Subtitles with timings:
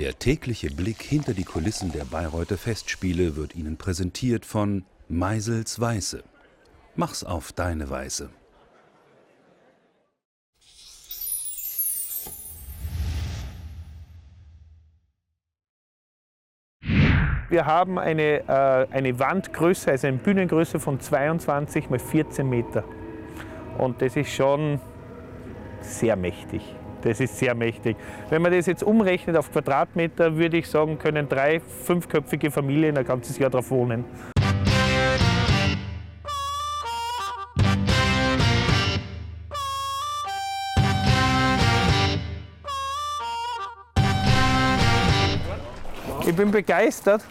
[0.00, 6.24] Der tägliche Blick hinter die Kulissen der Bayreuther Festspiele wird Ihnen präsentiert von Meisels Weiße.
[6.96, 8.30] Mach's auf deine Weise.
[17.50, 22.84] Wir haben eine, äh, eine Wandgröße, also eine Bühnengröße von 22 mal 14 Meter.
[23.76, 24.80] Und das ist schon
[25.82, 26.62] sehr mächtig.
[27.02, 27.96] Das ist sehr mächtig.
[28.28, 33.06] Wenn man das jetzt umrechnet auf Quadratmeter, würde ich sagen, können drei fünfköpfige Familien ein
[33.06, 34.04] ganzes Jahr drauf wohnen.
[46.26, 47.22] Ich bin begeistert.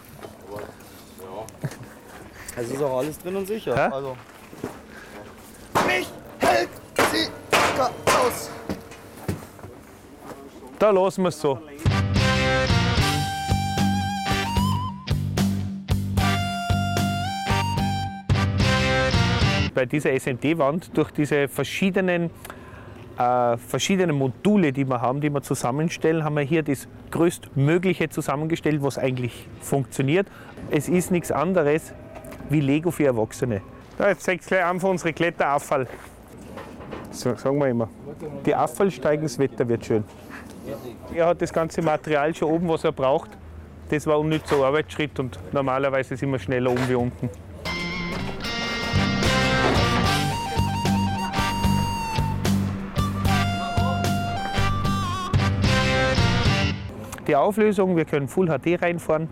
[2.58, 3.74] Es ist auch alles drin und sicher.
[3.74, 3.94] Hä?
[3.94, 4.18] Also,
[5.88, 6.08] Mich
[6.40, 6.70] hält
[7.14, 7.28] sie
[8.06, 8.50] aus.
[10.80, 11.60] Da lassen wir es so.
[19.76, 22.30] Bei dieser SND-Wand durch diese verschiedenen,
[23.18, 28.82] äh, verschiedenen Module, die wir haben, die wir zusammenstellen, haben wir hier das größtmögliche zusammengestellt,
[28.82, 30.28] was eigentlich funktioniert.
[30.72, 31.94] Es ist nichts anderes
[32.50, 33.62] wie Lego für Erwachsene.
[33.98, 35.88] Da, jetzt zeigt gleich einfach unsere Kletterabfall.
[37.12, 37.90] So, sagen wir immer.
[38.46, 40.06] Die Abfall steigen, das Wetter wird schön.
[41.14, 43.32] Er hat das ganze Material schon oben, was er braucht.
[43.90, 47.30] Das war unnützer Arbeitsschritt und normalerweise sind wir schneller oben wie unten.
[57.28, 59.30] Die Auflösung, wir können Full HD reinfahren.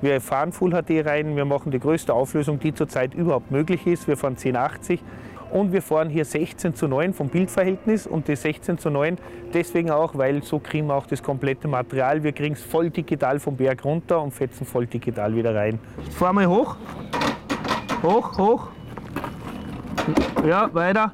[0.00, 4.06] Wir fahren Full HD rein, wir machen die größte Auflösung, die zurzeit überhaupt möglich ist.
[4.06, 5.02] Wir fahren 1080
[5.50, 9.16] und wir fahren hier 16 zu 9 vom Bildverhältnis und das 16 zu 9
[9.52, 12.22] deswegen auch, weil so kriegen wir auch das komplette Material.
[12.22, 15.78] Wir kriegen es voll digital vom Berg runter und fetzen voll digital wieder rein.
[16.18, 16.76] Fahr mal hoch.
[18.02, 18.68] Hoch, hoch.
[20.46, 21.12] Ja, weiter.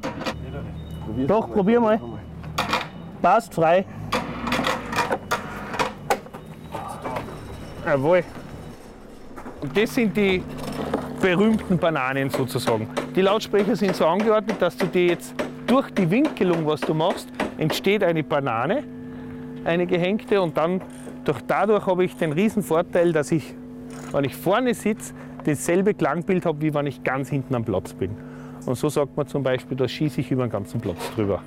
[1.27, 2.01] Doch, probier mal.
[3.23, 3.85] Passt, frei.
[7.87, 8.25] Jawohl.
[9.61, 10.43] Und das sind die
[11.21, 12.89] berühmten Bananen sozusagen.
[13.15, 15.37] Die Lautsprecher sind so angeordnet, dass du die jetzt
[15.69, 18.83] durch die Winkelung, was du machst, entsteht eine Banane,
[19.65, 20.81] eine gehängte und dann
[21.25, 23.55] durch, dadurch habe ich den riesen Vorteil, dass ich,
[24.11, 25.15] wenn ich vorne sitze,
[25.45, 28.17] dasselbe Klangbild habe, wie wenn ich ganz hinten am Platz bin.
[28.67, 31.41] Und so sagt man zum Beispiel, da schieße ich über den ganzen Platz drüber.